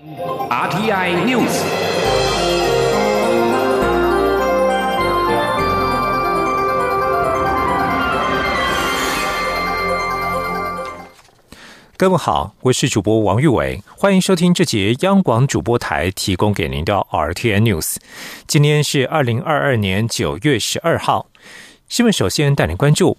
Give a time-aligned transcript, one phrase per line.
[0.00, 1.60] RTI News。
[11.98, 17.96] 各位好，我是主播王玉伟，欢迎收听这节央广主播台提供给您的 RTN News。
[18.46, 21.26] 今天是二零二二年九月十二号，
[21.90, 23.18] 新闻首先带您关注。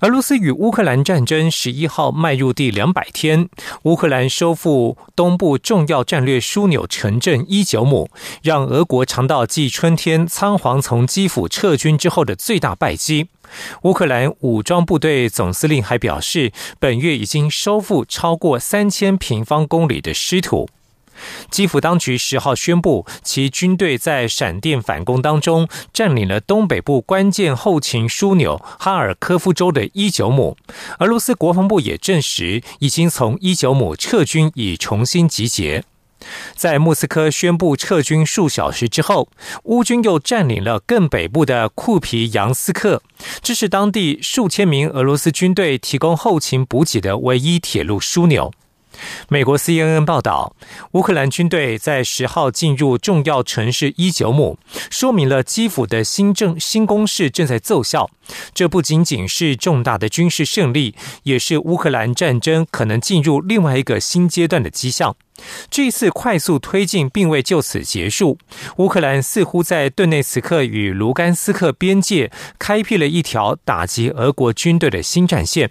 [0.00, 3.48] 俄罗斯与乌克兰战争十一号迈入第两百天，
[3.82, 8.08] 乌克兰收复东部重要战略枢纽城镇伊久姆，
[8.40, 13.26] 让俄国尝到继春天仓皇从基辅撤军之后的最大败绩。
[13.82, 20.68] 乌克兰武装部队总司令还表示，本月已经收复超过三千平方公里的失土。
[21.50, 30.56] 基辅当局十号宣布，其军队在闪电反攻当中占领了东北部关键后勤枢纽哈尔科夫州的伊久姆。
[31.00, 35.84] 俄罗斯国防部也证实，已经从伊久姆撤军，已重新集结。
[36.56, 39.28] 在莫斯科宣布撤军数小时之后，
[39.62, 43.00] 乌军又占领了更北部的库皮扬斯克，
[43.40, 48.52] 这是当地数千名俄罗斯军队提供后勤补给的唯一铁路枢纽。
[49.28, 50.54] 美国 CNN 报道，
[50.92, 54.58] 乌克兰军队在十号进入重要城市伊久姆，
[54.90, 58.10] 说明了基辅的新政新攻势正在奏效。
[58.52, 65.16] 这不仅仅是重大的军事胜利，也是乌克兰战争可能进入另外一个新阶段的迹象。
[65.70, 68.38] 这次快速推进并未就此结束，
[68.78, 75.70] 乌克兰似乎在顿内茨克与卢甘斯克边界开辟了一条打击俄国军队的新战线。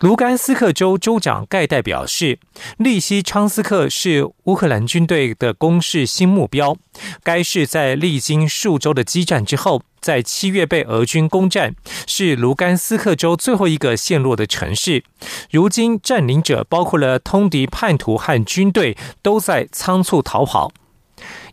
[0.00, 2.38] 卢甘斯克州州长盖代表示，
[2.78, 6.76] 利西昌斯克是乌克兰军队的攻势新目标。
[7.22, 11.74] 该市在历经数周的激战之后，在七月被俄军攻占，
[12.06, 15.02] 是卢甘斯克州最后一个陷落的城市。
[15.50, 20.70] 如今，占领者包括了通敌叛徒和军队，都在仓促逃跑。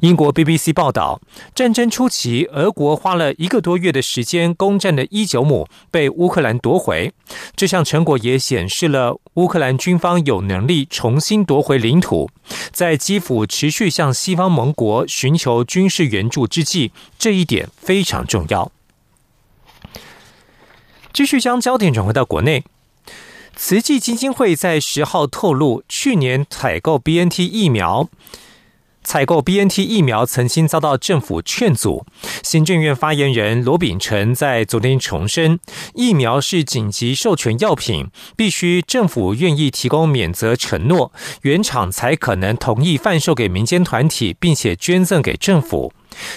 [0.02, 1.22] 英国 BBC 报道，
[1.54, 7.13] 战争初期，俄国花了一个多月的时间攻占的伊久姆被乌克兰夺回。
[7.56, 12.30] 这项成果也显示了乌克兰军方有能力重新夺回领土。
[12.72, 18.72] 在基辅持续向西方盟国寻求军事援助之际，这一点非常重要。
[21.13, 22.63] 继续将焦点转回到国内，
[23.56, 28.09] 慈济基金会在十号透露，去年采购 BNT 疫苗。
[29.03, 32.06] 采购 B N T 疫苗曾经遭到政府劝阻。
[32.44, 35.59] 行政院发言人罗秉成在昨天重申，
[35.94, 45.94] 疫苗是紧急授权药品，必须政府愿意提供免责承诺，原厂才可能同意贩售给民间团体，并且捐赠给政府。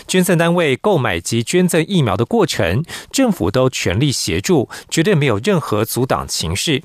[0.06, 6.82] 捐赠单位购买及捐赠疫苗的过程，政府都全力协助，绝对没有任何阻挡情势。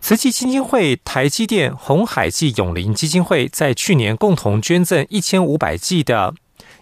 [0.00, 6.34] 慈济基金会、台积电、红海暨永林基金会在去年共同捐赠一千五百 G 的。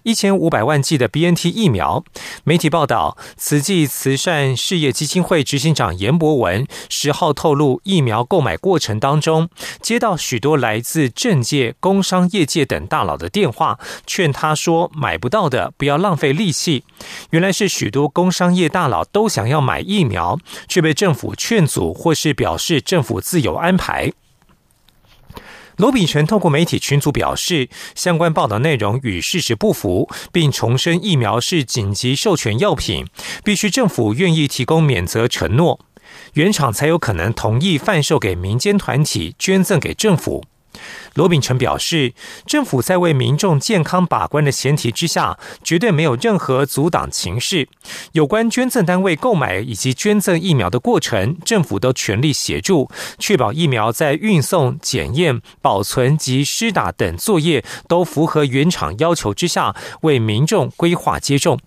[0.09, 2.03] 一千五百万剂的 BNT 疫苗。
[2.43, 9.51] 媒体报道，慈济慈善事业基金会执行长严博文十号透露，疫苗购买过程当中，
[9.83, 16.85] 接到许多来自政界、工商业界等大佬的电话，劝他说买不到的不要浪费力气。
[17.29, 24.11] 原来是许多工商业大佬都想要买疫苗，却被政府劝阻，或是表示政府自有安排。
[25.79, 33.07] 罗炳成透过媒体群组表示，相关报道内容与事实不符，并重申疫苗是紧急授权药品，
[33.45, 35.79] 必须政府愿意提供免责承诺，
[36.35, 40.45] 原厂才有可能同意贩售给民间团体，捐赠给政府。
[41.15, 42.13] 罗秉成表示，
[42.47, 47.69] 政府在为民众健康把关的前提之下，绝对没有任何阻挡情势。
[48.13, 61.59] 有关捐赠单位购买以及捐赠疫苗的过程，政府都全力协助，确保疫苗在运送、检验、保存及施打等作业都符合原厂要求之下，为民众规划接种。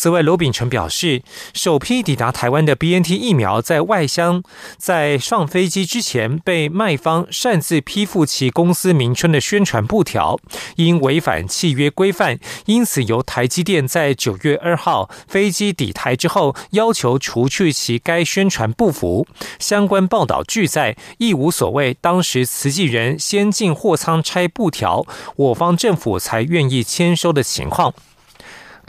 [0.00, 1.22] 此外，罗秉成表示，
[1.52, 4.42] 首批抵达台湾的 BNT 疫苗在外箱
[4.78, 10.40] 在上飞机之前被卖方擅自批复其公司名称的宣传布条，
[10.76, 19.26] 因违反契约规范，因此由台积电在九月二号飞机抵台之后要求除去其该宣传布幅。
[19.58, 21.92] 相关报道拒载，亦无所谓。
[22.00, 25.04] 当时慈济人先进货仓拆布条，
[25.36, 27.92] 我方政府才愿意签收的情况。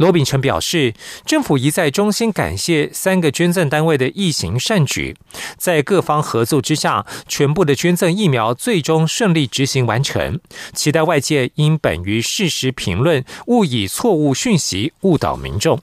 [0.01, 0.95] 罗秉成表示，
[1.27, 5.15] 政府一再衷心感谢三个捐赠单位的义行善举，
[5.57, 10.39] 在各方合作之下，全部的捐赠疫苗最终顺利执行完成。
[10.73, 15.79] 期待外界应本于事实评论，勿以错误讯息误导民众。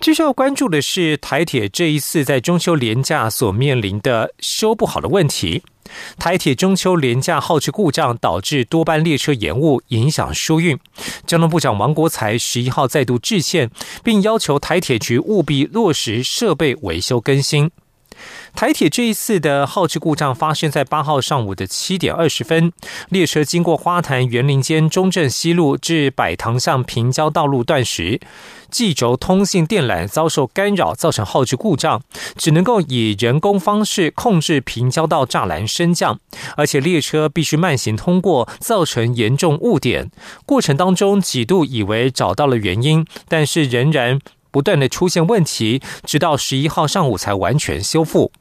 [0.00, 5.64] 继续要关注的是台铁这一次在中秋连假所面临的修不好的问题。
[6.18, 10.78] 台铁中秋连假耗制故障导致多班列车延误，影响疏运。
[11.26, 13.70] 交通部长王国才十一号再度致歉，
[14.02, 17.70] 并要求台铁局务必落实设备维修更新。
[18.54, 22.72] 台铁这一次的耗制故障发生在八号上午的七点二十分，
[23.08, 28.20] 列车经过花坛园林间中正西路至百塘巷平交道路段时，
[28.70, 32.02] 计轴通信电缆遭受干扰，造成耗制故障，
[32.36, 36.18] 只能够以人工方式控制平交道栅栏升降，
[36.56, 40.10] 而且列车必须慢行通过，造成严重误点。
[40.44, 44.18] 过程当中几度以为找到了原因，但是仍然
[44.58, 48.32] 不断的出现问题，直到十一号上午才完全修复。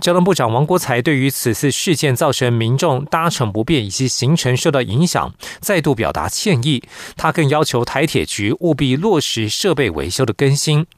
[0.00, 6.82] 交通部长王国才对于此次事件造成民众搭乘不便以及行程受到影响，再度表达歉意。
[7.16, 10.88] 他更要求台铁局务必落实设备维修的更新。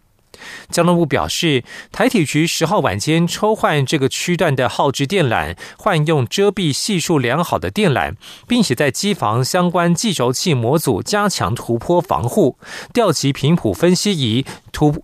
[0.71, 8.15] 交通部表示，台铁局十号晚间抽换这个区段的耗制电缆，换用遮蔽系数良好的电缆，
[8.47, 12.59] 并且在机房相关计轴器模组加强突波防护，
[12.93, 15.03] 调集频谱分析仪、突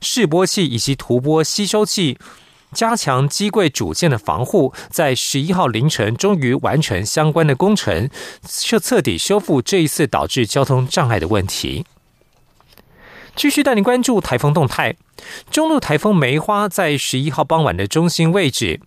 [0.00, 2.18] 示波器以及突波吸收器。
[2.72, 8.08] 加强机柜主件的防护，在十一号凌晨终于完成相关的工程，
[8.48, 11.84] 彻彻底修复这一次导致交通障碍的问题。
[13.34, 14.96] 继续带您关注台风动态。
[15.50, 18.80] 中路台风梅花在十一号傍晚的中心位置，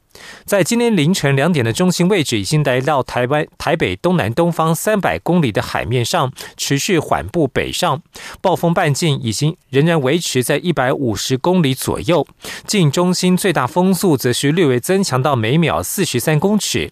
[0.43, 8.01] 在今天凌晨两点的中心位置已经来到台湾台北东南东方三百公里的海面上，持续缓步北上。
[8.41, 12.27] 暴风半径已经仍然维持在一百五十公里左右，
[12.67, 16.91] 近中心最大风速则是略微增强到每秒四十三公尺。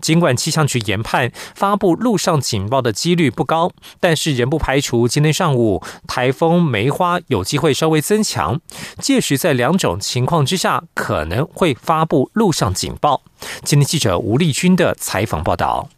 [0.00, 8.60] 尽管气象局研判发布陆上警报的几率不高，但是仍不排除今天上午台风梅花有机会稍微增强。
[8.98, 13.22] 届时在两种情况之下，可能会发布陆上警报。
[13.62, 15.88] 今天记者吴丽君的采访报道。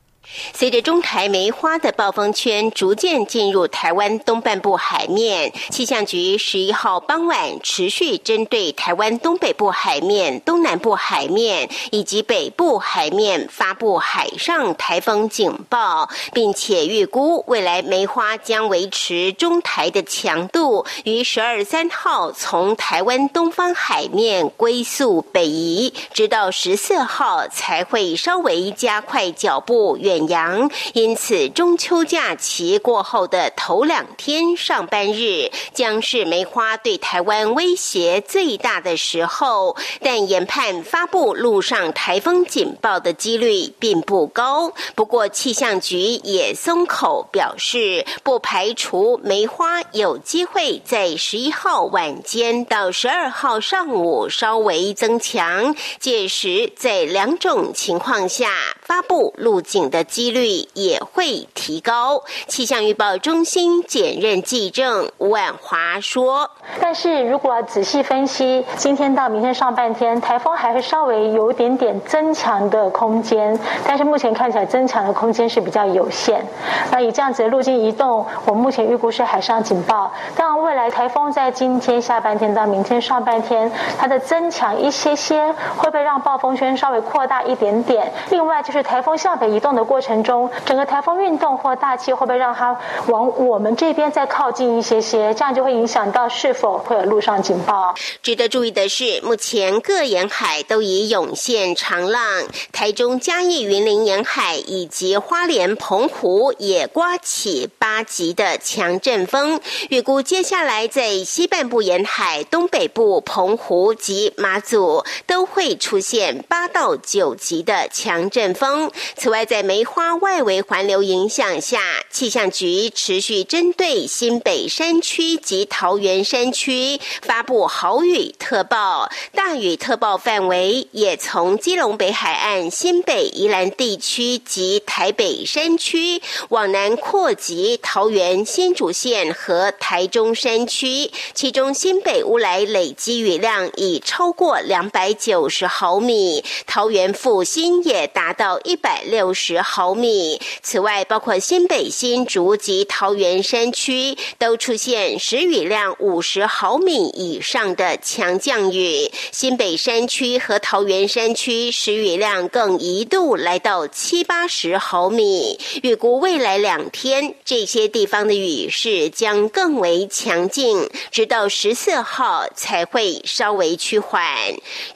[0.53, 30.18] 随着中台梅花的暴风圈逐渐进入台湾东半部海面，气象局十一号傍晚持续针对台湾东北部海面、东南部海面以及北部海面发布海上台风警报，并且预估未来梅花将维持中台的强度，于十二三号从台湾东方海面归宿北移，直到十四号才会稍微加快脚步远。
[30.27, 39.77] 阳，因此中秋假期过后的头两天上班日将是梅花对台湾威胁最大的时候。
[40.01, 44.73] 但研判发布陆上台风警报的几率并不高。
[44.95, 58.51] 不过气象局也松口表示，不排除梅花有机会在十一号晚间到十二号上午稍微增强，届时在两种情况下
[58.83, 60.05] 发布路径的。
[60.09, 62.23] 几率也会提高。
[62.47, 66.51] 气象预报中心检任记正吴婉华说
[66.81, 76.43] ：“但是如果仔细分析，今天到明天上半天，台风还会稍微有一点点增强的空间，但是目前看起来增强的空间是比较有限。
[76.91, 80.11] 那以这样子的路径移动，我目前预估是海上警报。
[80.35, 88.11] 当然，未来台风在今天下半天到明天上半天，它的增强一些些，会不会让暴风圈稍微扩大一点点？
[88.31, 92.79] 另外，就是台风向北移动的过。”过程中，整个台风运动或大气会不会让它
[93.09, 95.35] 往我们这边再靠近一些些？
[95.35, 97.93] 这样就会影响到是否会有陆上警报。
[98.23, 109.61] 值得注意的是，目前各沿海都已涌现长浪，台中嘉义云林沿海以及花莲澎湖也刮起八级的强阵风。
[109.91, 118.89] 预估接下来在西半部沿海、东北部澎湖及马祖都会出现八到九级的强阵风。
[119.17, 121.81] 此外，在梅花外围环流影响下，
[122.11, 149.78] 气象局持续针对新北山区及桃园山区发布豪雨特报，大雨特报范围也从基隆北海岸、新北宜兰地区及台北山区往南扩及桃园新竹县和台中山区，其中新北乌来累积雨量已超过两百九十毫米，桃园复兴也达到一百六十毫。
[149.79, 150.41] 毫米。
[150.61, 159.09] 此外，包括新北、新竹及桃园山区都出现时雨量五十毫米以上的强降雨。
[159.31, 165.61] 新北山区和桃园山区时雨量更一度来到七八十毫米。
[165.85, 174.27] 预估未来两天这些地方的雨势将更为强劲，直到十四号才会稍微趋缓。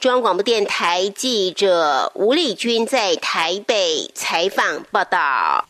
[0.01, 5.67] 中央广播电台记者吴丽君在台北采访报道。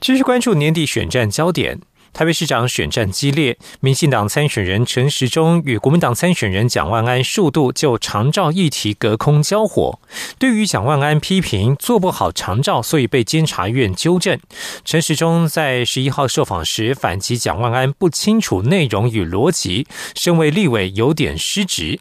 [0.00, 1.80] 继续关注年底选战焦点。
[2.16, 9.98] 台北市长选战激烈，民进党参选人陈时中与国民党参选人蒋万安数度就长照议题隔空交火。
[10.38, 14.40] 对于蒋万安批评做不好长照，所以被监察院纠正。
[14.82, 22.00] 陈时中在十一号受访时反击蒋万安不清楚内容与逻辑，身为立委有点失职。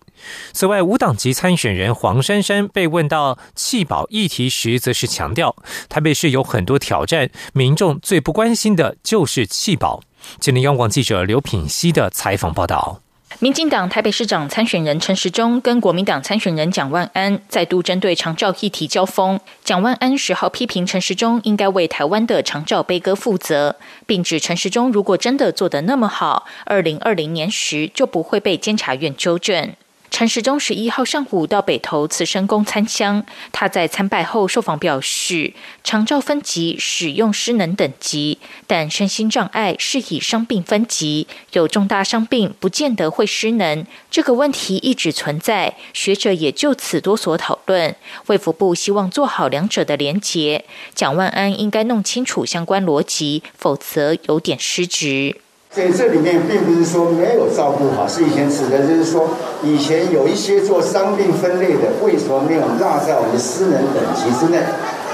[0.53, 5.53] 此外，无党籍参选人黄珊珊被问到弃保议题时，则是强调
[5.89, 10.04] 台北市有很多挑战，民众最不关心的就是弃保。
[10.39, 13.01] 今天央广记者刘品熙的采访报道：
[13.39, 19.39] 民进党台北市长参选人陈时中跟国民党参选人蒋万安再度针对长照议题交锋。
[19.63, 29.73] 蒋万安十号批评陈时中应该为台湾的长照悲歌负责，并指陈时中如果真的做得那么好，二零二零年时就不会被监察院纠正。
[30.15, 35.53] 陈时中十一号上午到北投慈生宫参香，他在参拜后受访表示，
[35.83, 47.93] 长照分级使用失能等级，但身心障碍是以伤病分级，有重大伤病不见得会失能，这个问题一直存在，学者也就此多所讨论。
[48.27, 55.41] 卫福部希望做好两者的连结，蒋万安应该弄清楚相关逻辑，否则有点失职。
[55.75, 59.27] 所以这里面并不是说没有照顾好，是以前指的就是说，
[59.61, 64.59] 以前有一些做伤病分类的，为什么没有纳在我们私人等级之内？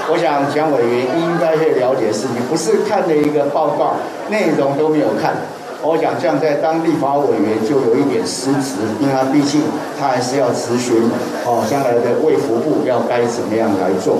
[0.08, 3.96] 我想蒋委员应该会了解事情，不是看了一个报告，
[4.30, 5.34] 内容都没有看。
[5.82, 9.62] 我想这样在当立法委员就有一点失职，因为他毕竟
[9.98, 11.10] 他还是要咨询
[11.44, 14.18] 哦，将来的卫福部要该怎么样来做。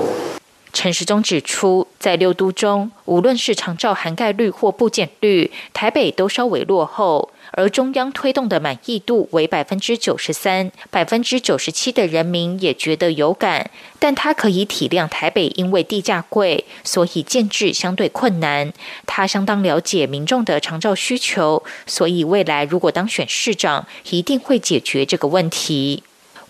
[0.73, 7.31] 陈时中指出，在六都中，无论是长照涵盖率或部件率，台北都稍微落后。
[7.55, 13.71] 而中央推动的满意度为百分之九十三，百分之九十七的人民也觉得有感。
[13.99, 18.73] 但他可以体谅台北因为地价贵，所以建制相对困难。
[19.05, 26.03] 他相当了解民众的长照需求，所以未来如果当选市长，一定会解决这个问题。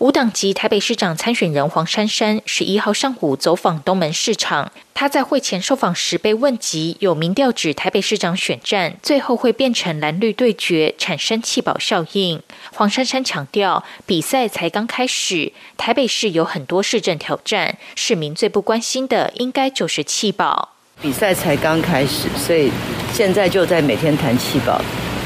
[0.03, 12.41] 无党籍台北市长参选人黄珊珊十一号上午走访东门市场，他在会前受访时被问及有民调指台北市长选战最后会变成蓝绿对决，产生弃保效应。
[12.73, 20.73] 黄珊珊强调，比赛才刚开始，台北市有很多市政挑战，市民最不关心的应该就是弃保。
[21.01, 22.69] 比赛才刚开始，所以
[23.13, 24.81] 现在就在每天谈弃保，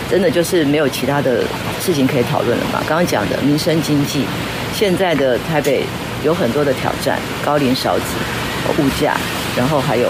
[0.10, 1.44] 真的就是没有其他的
[1.82, 2.80] 事情可以讨论了嘛？
[2.88, 4.26] 刚刚讲的民生经济。
[4.74, 5.84] 现在的台北
[6.24, 8.04] 有很多的挑战，高龄少子、
[8.78, 9.18] 物价，
[9.56, 10.08] 然后还有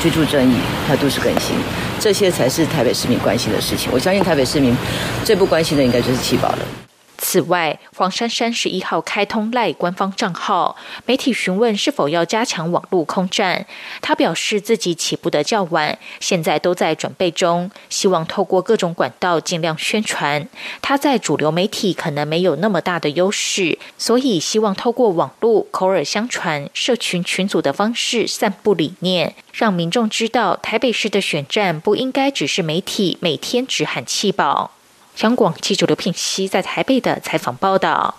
[0.00, 1.54] 居住正义、还有都市更新，
[2.00, 3.90] 这些才是台北市民关心的事情。
[3.92, 4.74] 我相信台北市民
[5.22, 6.85] 最不关心的，应该就是七宝了。
[7.28, 13.66] 此外，黄珊珊十一号开通赖官方账号，媒体询问是否要加强网络空战，
[14.00, 20.48] 他表示自己起步的较晚，现在都在准备中，希望透过各种管道尽量宣传。
[20.80, 34.75] 他在主流媒体可能没有那么大的优势，所以希望透过网络口耳相传、社群群组的方式散布理念，让民众知道台北市的选战不应该只是媒体每天只喊气保。
[35.16, 38.16] 香港记者刘品熙在台北的采访报道。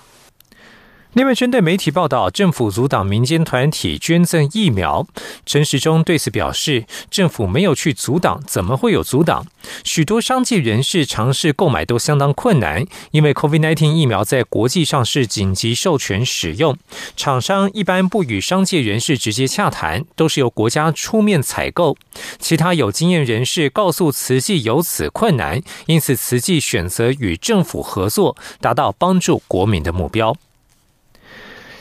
[1.14, 5.08] 另外，针对媒体报道政府阻挡民间团体捐赠疫苗，
[5.48, 9.46] 陈时中对此表示，政府没有去阻挡，怎么会有阻挡？
[9.84, 16.78] 许多商界人士尝试购买都相当困难，因为 COVID-19 疫苗在国际上是紧急授权使用，
[17.16, 21.98] 厂商一般不与商界人士直接洽谈，都是由国家出面采购。
[22.38, 30.36] 其他有经验人士告诉慈济有此困难，因此慈济选择与政府合作，达到帮助国民的目标。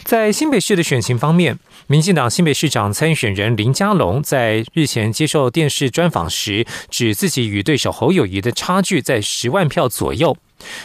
[0.07, 1.59] 在新北市的选情方面，
[1.89, 10.37] 民进党新北市长参选人林佳龙在日前接受电视专访时，指自己与对手侯友谊的差距在十万票左右。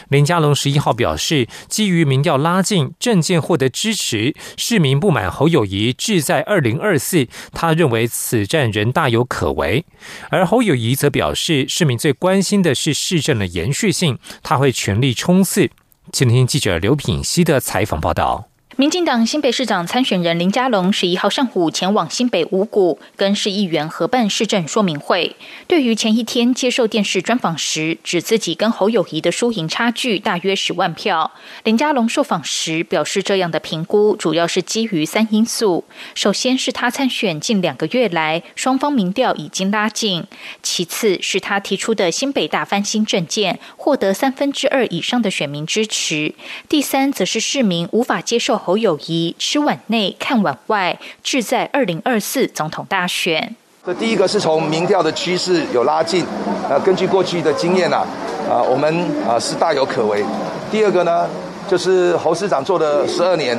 [0.08, 9.84] 林佳龙十一号表示，基于民调拉近，政见获得支持，市民不满侯友谊志在二零二四，他认为此战仍大有可为。
[10.30, 15.70] 而侯友谊则表示，市民最关心的是市政的延续性，他会全力冲刺。
[16.12, 18.51] 请听记者刘品熙的采访报道。
[18.76, 25.36] 民进党新北市长参选人林佳龙十一号上午前往新北五股，跟市议员合办市政说明会。
[25.66, 31.32] 对于前一天接受电视专访时，指自己跟侯友谊的输赢差距大约十万票，
[31.64, 40.22] 林佳龙受访时表示，这样的评估主要是基于三因素：首先是他参选近两个月来，双方民调已经拉近；
[40.62, 46.32] 其次是他提出的新北大翻新政见获得三分之二以上的选民支持；
[46.70, 48.61] 第三则是市民无法接受。
[48.64, 53.56] 侯友谊吃碗内看碗外，志在二零二四总统大选。
[53.84, 56.24] 这第一个是从民调的趋势有拉近，
[56.70, 58.06] 啊，根据过去的经验呐，
[58.48, 60.24] 啊，我们啊是大有可为。
[60.70, 61.28] 第二个呢，
[61.68, 63.58] 就是侯市长做了十二年，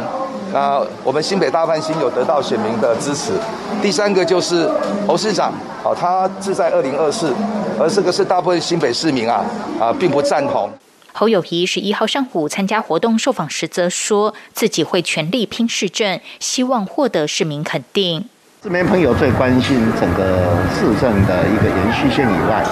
[0.53, 3.33] 啊，我们新北大翻新有得到选民的支持。
[3.81, 4.71] 第三个就是
[5.05, 5.51] 侯市长，
[5.83, 7.33] 啊，他志在二零二四，
[7.77, 9.43] 而这个是大部分新北市民啊
[9.77, 10.69] 啊并不赞同。
[11.15, 18.25] 侯友谊十一号上午参加活动受访时，则说自己会全力拼市政，希望获得市民肯定。
[18.63, 22.65] 市民朋友最关心整个市政的一个延续性以外，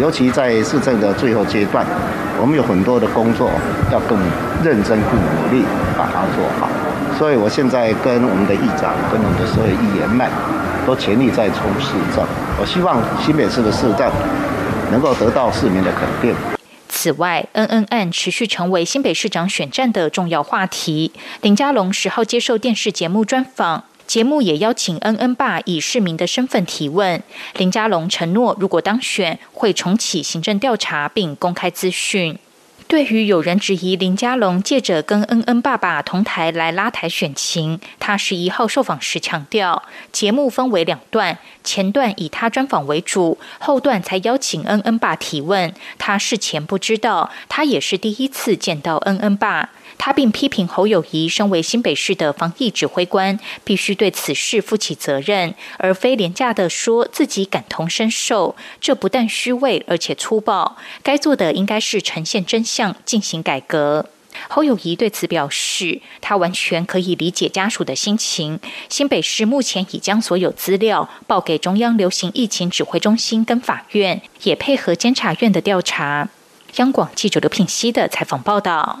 [0.00, 1.84] 尤其在市政的最后阶段，
[2.40, 3.50] 我们有很多的工作
[3.92, 4.18] 要更
[4.64, 5.62] 认真、更努力
[5.98, 6.70] 把它做好。
[7.18, 10.26] 所以我现在跟我们的议长、跟我们的所有议员们，
[10.86, 12.24] 都全力在冲市政。
[12.58, 14.10] 我希望新北市的市政
[14.90, 16.34] 能够得到市民的肯定。
[17.00, 21.12] 此外，恩恩案持续成为新北市长选战的重要话题。
[21.42, 27.22] 林佳龙十号接受电视节目专访，节目也邀请恩恩爸以市民的身份提问。
[27.54, 32.36] 林佳龙承诺，如果当选，会重启行政调查并公开资讯。
[32.88, 45.74] 对于有人质疑林佳龙借着跟恩恩爸爸同台来拉台选情，他十一号受访时强调，节目分为两段，前段以他专访为主，后段才邀请恩恩爸提问。
[45.98, 49.68] 他事前不知道，他也是第一次见到恩恩爸。
[49.98, 58.56] 他并批评侯友谊身为新北市的防疫指挥官，必须对此事负起责任，而非廉价的说自己感同身受。
[58.80, 60.76] 这不但虚伪，而且粗暴。
[61.02, 64.06] 该做的应该是呈现真相，进行改革。
[64.48, 68.60] 侯友谊对此表示，他完全可以理解家属的心情。
[68.88, 76.28] 新北市目前已将所有资料报给中央流行疫情指挥中心跟法院，也配合监察院的调查。
[76.76, 79.00] 央广记者刘品熙的采访报道。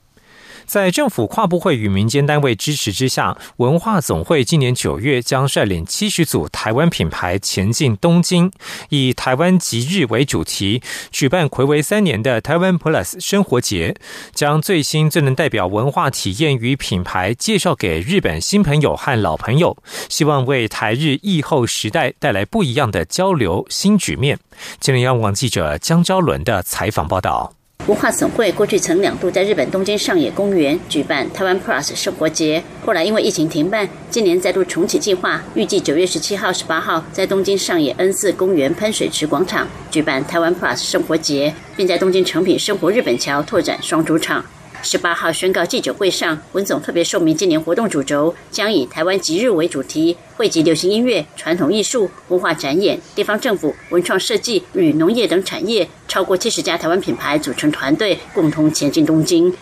[0.71, 8.49] 在政府跨部会与民间单位支持之下，文化总会今年九月将率领七十组台湾品牌前进东京，
[8.87, 10.81] 以台湾吉日为主题，
[11.11, 13.97] 举办魁违三年的台湾 Plus 生活节，
[14.33, 19.75] 将最新最能代表文化体验与品牌介绍给日本新朋友和老朋友，
[20.07, 24.39] 希望为台日疫后时代带来不一样的交流新局面。
[24.79, 27.60] 今天央网记者江昭伦的采访报道。
[27.87, 44.45] 文化总会过去曾两度在日本东京上野公园举办台湾 Plus 生活节，后来因为疫情停办，今年再度重启计划，预计九月十七号、十八号在东京上野 N 四公园喷水池广场举办台湾 Plus 生活节，并在东京成品生活日本桥拓展双主场。
[44.83, 59.53] 十八号宣告记者会上，文总特别说明，今年活动主轴将以台湾吉日为主题，汇集流行音乐、传统艺术、文化展演、地方政府、文创设计与农业等产业，超过七十家台湾品牌组成团队，共同前进东京。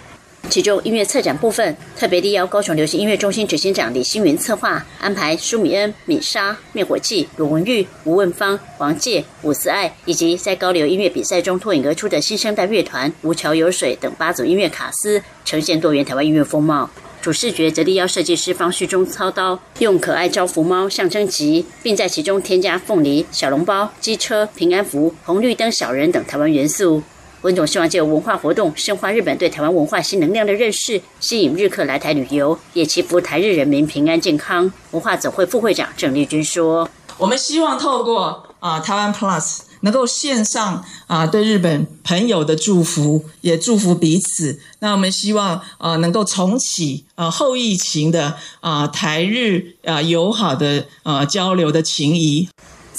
[0.49, 16.89] 其中音乐策展部分，特别力邀高雄流行音乐中心执行长李星云策划安排舒米恩、米莎、灭火器、罗文玉、吴问芳、王介、伍思爱，以及在高流音乐比赛中脱颖而出的新生代乐团吴桥有水等八组音乐卡司，呈现多元台湾音乐风貌。
[17.21, 27.03] 主视觉则力邀设计师方旭中操刀，用可爱招福猫象征吉，并在其中添加凤梨、小笼包、机车、平安符、红绿灯小人等台湾元素。
[27.41, 34.69] 温总希望借文化活动深化日本对台湾文化新能量的认识，吸引日客来台旅游，也祈福台日人民平安健康。
[34.91, 44.59] 文化总会副会长郑丽君说：“我们希望透过啊台湾 Plus 能够线上啊对日本朋友的祝福，也祝福彼此。
[44.79, 52.49] 那我们希望啊能够重启啊后疫情的啊台日啊友好的啊交流的情谊。”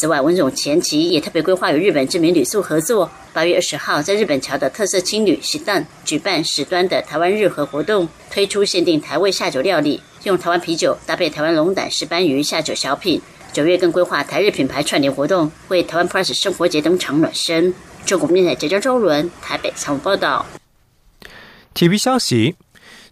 [0.00, 13.20] 此外，文总前期也特别规划与日本知名旅宿合作，八月二十号在日本桥的特色青旅喜蛋举办史端的台湾日和活动，推出限定台味下酒料理，用台湾啤酒搭配台湾龙胆石斑鱼下酒小品。
[13.52, 17.74] 九月更规划台日品牌串联活动，为台湾 Plus 生活节登场暖身。
[18.06, 20.46] 中国面台浙江周伦台北采访报道。
[21.74, 22.56] 体育消息。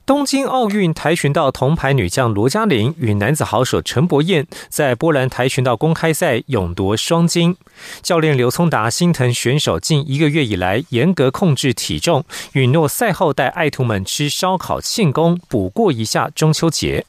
[0.08, 7.54] 东京奥运跆拳道铜牌女将罗嘉玲与男子好手陈柏燕在波兰跆拳道公开赛勇夺双金。
[8.00, 17.04] 教练刘聪达心疼选手近一个月以来严格控制体重，允诺赛后带爱徒们吃烧烤庆功，补过一下中秋节。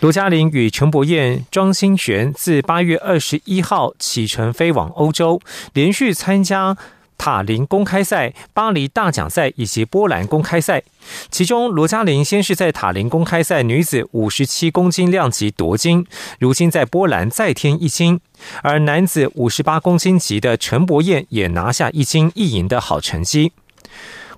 [0.00, 5.40] 罗嘉玲与陈柏燕、庄心璇自八月二十一号启程飞往欧洲，
[5.72, 6.76] 连续参加。
[7.18, 10.82] 塔林公开赛、巴黎大奖赛以及波兰公开赛，
[11.30, 16.06] 其中罗嘉玲先是在塔林公开赛女子五十七公斤量级夺金，
[16.38, 18.18] 如今在波兰再添一金；
[18.62, 23.52] 而男子五十八公斤级的陈柏燕也拿下一金一银的好成绩。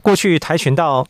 [0.02, 1.06] 过去跆拳道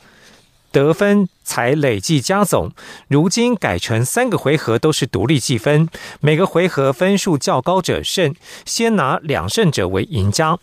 [0.73, 2.73] 得分才累计加总，
[3.07, 5.89] 如今改成三个回合都是独立计分，
[6.21, 8.35] 每个回合分数较高者胜，
[8.67, 10.59] 先拿两胜者为赢家。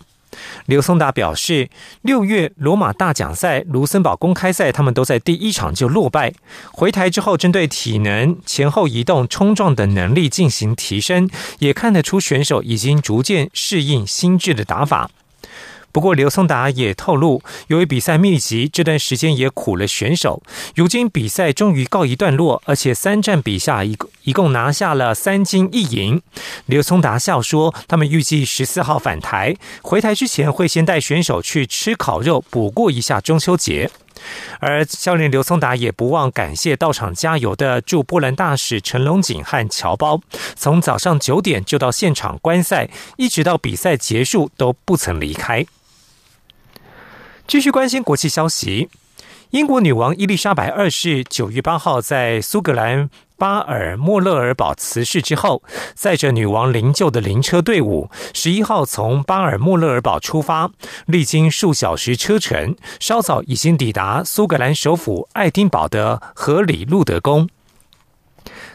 [0.65, 1.69] 刘松达表示，
[2.02, 6.34] 六月罗马大奖赛、卢森堡公开赛，他们都在第一场就落败。
[6.71, 15.10] 回台之后，针对体能、前后移动、冲撞等能力进行提升，也看得出选手已经逐渐适应新制的打法。
[15.97, 20.43] 不过，刘松达也透露，由于比赛密集，这段时间也苦了选手。
[20.75, 26.21] 如今比赛终于告一段落，而且三战比下，一共一共拿下了三金一银。
[26.67, 33.89] 刘松达笑说，他们预计十四号返台，回台之前会先带选手去吃烤肉，补过一下中秋节。
[34.60, 40.21] 而教练刘松达也不忘感谢到场加油的驻波兰大使陈龙锦和侨胞，
[40.55, 45.65] 从早上九点就到现场观赛，一直到比赛结束都不曾离开。
[47.47, 48.89] 继续关心国际消息，
[49.51, 55.63] 英国女王伊丽莎白二世九月八号在苏格兰巴尔莫勒尔堡辞世之后，
[55.95, 60.69] 载着女王灵柩的灵车队伍十一号从巴尔莫勒尔堡出发，
[61.05, 67.47] 历经数小时车程，稍早已经抵达苏格兰首府爱丁堡的荷里路德宫。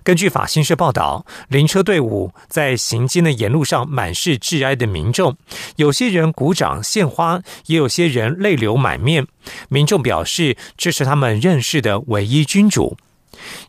[0.05, 5.37] 根据法新社报道，灵车队伍在行经的沿路上满是致哀的民众，
[5.77, 9.27] 有些人鼓掌献花，也有些人泪流满面。
[9.69, 12.97] 民众表示，这是他们认识的唯一君主。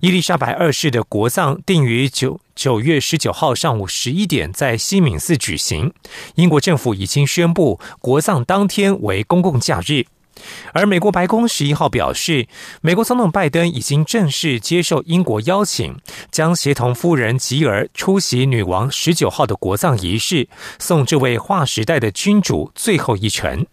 [0.01, 5.93] 伊丽莎白二世的国葬定于九九月十九号上午十一点在西敏寺举行。
[6.35, 10.05] 英国政府已经宣布国葬当天为公共假日。
[10.73, 12.47] 而美国白宫十一号表示，
[12.81, 15.95] 美国总统拜登已经正式接受英国邀请，
[16.31, 20.47] 将协同夫人吉尔出席女王十九号的国葬仪式，
[20.79, 23.65] 送这位划时代的君主最后一程。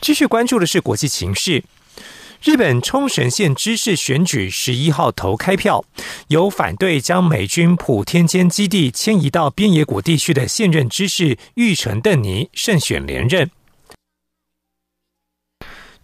[0.00, 1.64] 继续关注的是国际情势，
[2.42, 5.84] 日本冲绳县知事选举十一号投开票，
[6.28, 13.50] 有反对将美军普天间基地迁移到边野古地区的现任知事玉成邓尼胜选连任。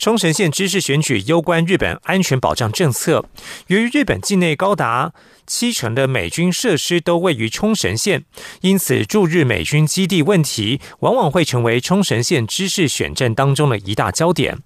[0.05, 3.25] 冲绳县知事选举攸关日本安全保障政策。
[3.69, 5.15] 由于日本境内高达
[5.47, 8.23] 七成的美军设施都位于冲绳县，
[8.61, 14.59] 因此驻日美军基地问题往往会成为冲绳县知事选战当中的一大焦点。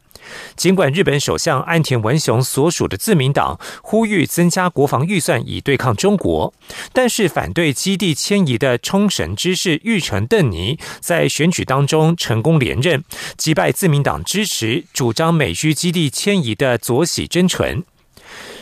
[0.57, 6.53] 尽管日本首相岸田文雄所属的自民党呼吁增加国防预算以对抗中国，
[6.93, 13.03] 但是反对基地迁移的冲绳知事玉成邓尼在选举当中成功连任，
[13.37, 17.85] 击败自民党支持主张美军基地迁移的佐喜真纯。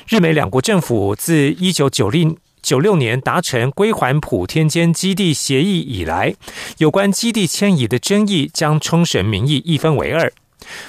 [0.09, 6.35] 日美两国政府自一九九零九六年达成归还普天间基地协议以来，
[6.79, 10.33] 有关基地迁移的争议将冲绳民意一分为二。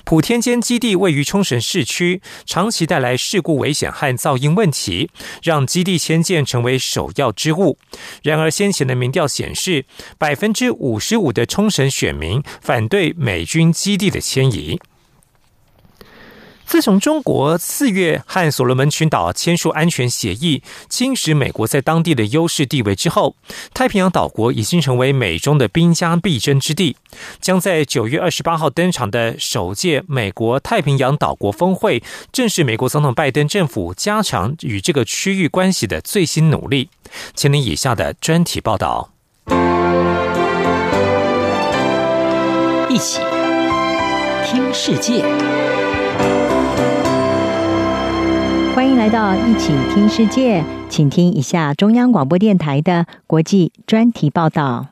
[0.03, 5.09] 普天间基地位于冲绳市区，长期带来事故危险和噪音问题，
[5.43, 7.77] 让基地迁建成为首要之务。
[8.23, 9.85] 然而，先前的民调显示，
[10.17, 14.79] 百分之五十五的冲绳选民反对美军基地的迁移。
[16.67, 23.37] 自从中国四月和所罗门群岛签署安全协议，侵蚀美国在当地的优势地位之后，
[23.73, 26.97] 太平洋岛国已经成为美中的兵家必争之地。
[27.39, 32.03] 将在九月二十八号登场的首届美国太平洋岛国峰会，
[32.33, 36.89] 正是美国总统拜登政府加强与这个区域关系的最新努力。
[37.33, 39.11] 请您以下的专题报道，
[42.89, 43.21] 一起
[44.45, 45.23] 听世界。
[48.77, 54.89] 欢迎来到一起听世界，请听一下中央广播电台的国际专题报道。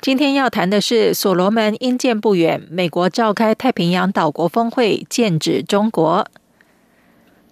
[0.00, 6.26] 今天要谈的是所罗门因见不远，美国召开太平洋岛国峰会，剑指中国。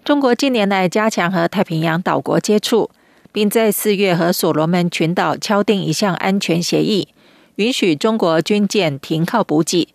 [0.03, 2.89] 中国近年来加强和太平洋岛国接触，
[3.31, 7.07] 并在四月和所罗门群岛敲定一项安全协议，
[7.55, 9.87] 允许中国军舰停靠补给，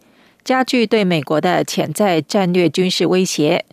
[0.43, 3.67] 加剧对美国的潜在战略军事威胁。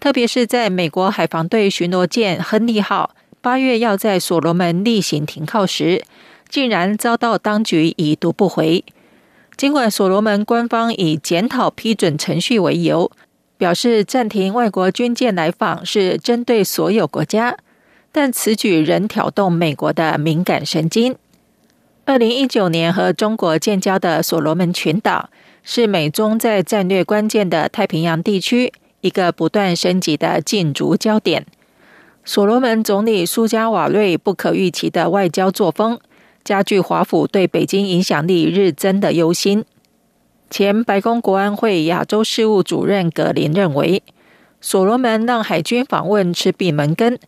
[0.00, 6.04] 特别是在美国海防队巡逻舰“亨利号”八月要在所罗门例行停靠时，
[6.48, 8.84] 竟然遭到当局已读不回。
[9.56, 13.10] 尽管所罗门官方以检讨批准程序为由。
[13.56, 17.56] 表示暂停外国军舰来访是针对所有国家，
[18.10, 21.16] 但此举仍挑动美国的敏感神经。
[22.04, 25.30] 二零一九年和中国建交的所罗门群岛
[25.62, 28.72] 是美中在战略关键的太平洋地区
[29.04, 31.44] 一个不断升级的竞逐焦点。
[32.24, 36.00] 所罗门总理苏加瓦瑞不可预期的外交作风，
[36.42, 39.66] 加剧华府对北京影响力日增的忧心。
[40.48, 44.02] 前白宫国安会亚洲事务主任葛林认为，
[44.62, 47.18] 所罗门让海军访问吃闭门羹，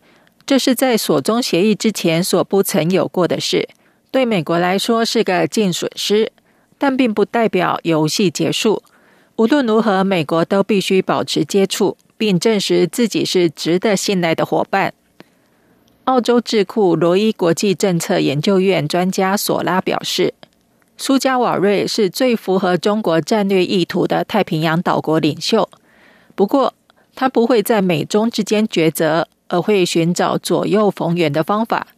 [0.47, 3.69] 这是在所中协议之前所不曾有过的事，
[4.11, 6.33] 对美国来说是个净损失，
[6.79, 8.83] 但并不代表游戏结束。
[9.37, 14.95] 无论如何，美国都必须保持接触，并证实自己是值得信赖的伙伴。
[16.05, 20.33] 澳洲智库罗伊国际政策研究院专家索拉表示。
[20.99, 25.69] 苏加瓦瑞是最符合中国战略意图的太平洋岛国领袖，
[26.35, 26.73] 不过
[27.15, 31.89] 他不会在美中之间抉择，而会寻找左右逢源的方法。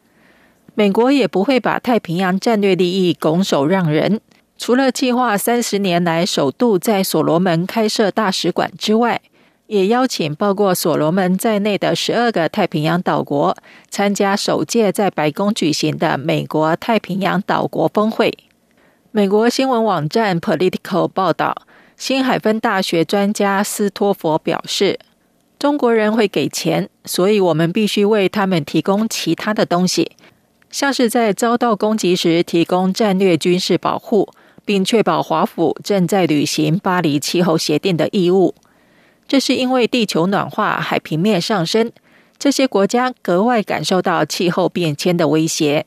[0.75, 4.21] 美国也不会把太平洋战略利益拱手让人。
[4.59, 9.23] 除了计划三十年来首度在所罗门开设大使馆之外，
[9.69, 13.57] 也邀请包括所罗门在内的十二个太平洋岛国
[13.89, 18.37] 参加首届在白宫举行的美国太平洋岛国峰会。
[19.13, 21.63] 美国新闻网站 Political 报道，
[21.97, 24.99] 新海芬大学专家斯托佛表示
[25.59, 30.13] ：“中国人会给钱，所以我们必须为他们提供其他的东西，
[30.71, 34.29] 像是在遭到攻击时提供战略军事保护，
[34.69, 38.55] 并确保华府正在履行巴黎气候协定的义务。
[39.27, 41.91] 这是因为地球暖化、海平面上升，
[42.39, 45.87] 这些国家格外感受到气候变迁的威胁。”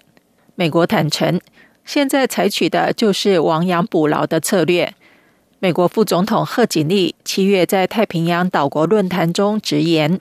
[0.55, 1.39] 美国坦诚。
[1.83, 4.93] 现在采取的就是亡羊补牢的策略。
[5.59, 10.19] 美国副总统贺锦丽七月在太平洋岛国论坛中直言：“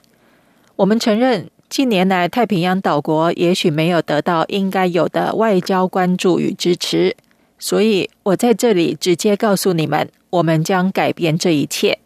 [0.77, 7.15] 我们承认近年来太平洋岛国也许没有得到应该有的外交关注与支持，
[7.61, 11.99] 所以我在这里直接告诉你们，我们将改变这一切。”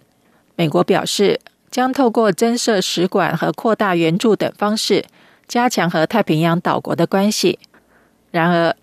[0.57, 1.39] 美国表示
[1.71, 5.05] 将透过增设使馆和扩大援助等方式，
[5.47, 7.57] 加强和太平洋岛国的关系。
[8.31, 8.75] 然而，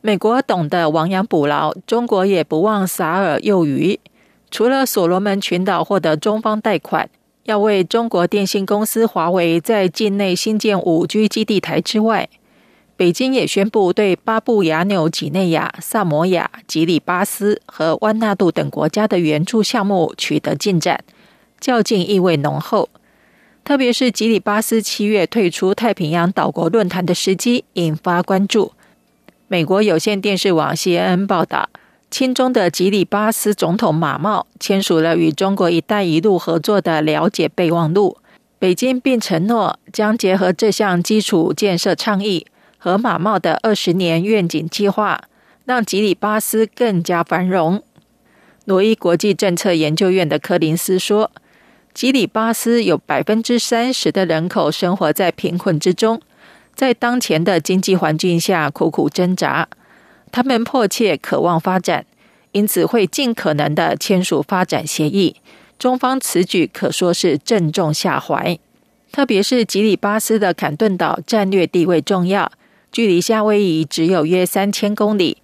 [0.00, 3.98] 美国懂得亡羊补牢，中国也不忘撒饵诱鱼。
[4.50, 7.08] 除了所罗门群岛获得中方贷款，
[7.44, 12.28] 要为中国电信公司华为在境内新建五 G 基地台之外，
[12.96, 21.02] 北京也宣布对巴布亚纽几内亚、萨摩亚、吉里巴斯和万纳杜等国家的援助项目取得进展，
[21.58, 22.88] 较劲意味浓厚。
[23.64, 28.72] 特别是吉里巴斯七月退出太平洋岛国论坛的时机引发关注。
[29.48, 31.68] 美国有线电视网 CNN 报道，
[32.10, 38.16] 亲中的吉里巴斯总统马茂签署了与中国“一带一路”合作的了解备忘录。
[38.58, 42.46] 北京并承诺将结合这项基础建设倡议
[42.84, 45.22] 和马茂的二十年愿景计划，
[45.64, 47.80] 让吉里巴斯更加繁荣。
[48.64, 51.30] 罗伊国际政策研究院的柯林斯说，
[51.94, 56.20] 吉里巴斯有百分之三十的人口生活在贫困之中。
[56.74, 59.68] 在当前的经济环境下苦苦挣扎，
[60.32, 62.04] 他们迫切渴望发展，
[62.50, 65.36] 因此会尽可能的签署发展协议。
[65.78, 68.58] 中方此举可说是正中下怀，
[69.12, 72.50] 特别是吉里巴斯的坎顿岛战略地位重要，
[72.92, 75.38] 距离夏威夷只有约三千公里，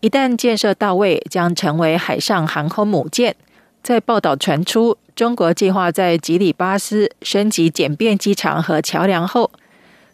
[0.00, 3.36] 一旦建设到位，将成为海上航空母舰。
[3.82, 9.50] 在报道传出中国计划在吉里巴斯升级简便机场和桥梁后。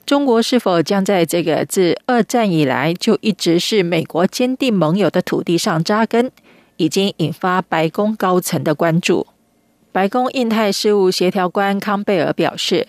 [0.05, 6.33] 中国是否将在这个自二战以来就一直是美国坚定盟友的土地上扎根，
[6.79, 9.29] 已经引发白宫高层的关注。
[9.92, 12.88] 白宫印太事务协调官康贝尔表示，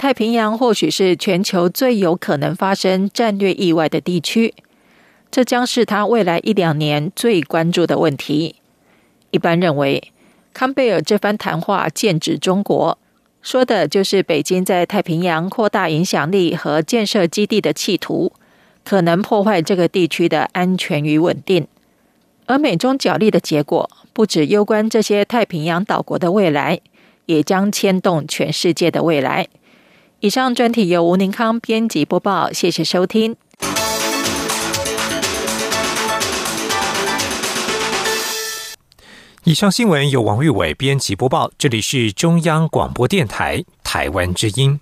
[0.00, 4.54] 太平洋或许是全球最有可能发生战略意外的地区，
[5.30, 8.54] 这将是他未来一两年最关注的问题。
[9.30, 10.10] 一般认为，
[10.54, 12.96] 康贝尔这番谈话剑指中国。
[13.42, 18.32] 说的就是北京在太平洋扩大影响力和建设基地的企图，
[18.82, 21.68] 可能破坏这个地区的安全与稳定。
[22.46, 26.80] 而美中角力的结果，不止攸关这些太平洋岛国的未来，
[27.26, 29.46] 也将牵动全世界的未来。
[30.22, 33.36] 以上专题由吴宁康编辑播报，谢谢收听。
[39.44, 44.78] 以上新闻由王玉伟编辑播报，这里是中央广播电台台湾之音。